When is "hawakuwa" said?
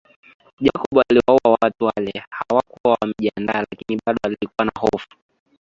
2.29-2.97